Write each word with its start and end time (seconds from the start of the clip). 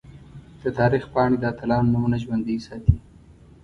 د 0.61 0.63
تاریخ 0.79 1.03
پاڼې 1.13 1.37
د 1.39 1.43
اتلانو 1.51 1.91
نومونه 1.93 2.17
ژوندۍ 2.23 2.57
ساتي. 2.67 2.95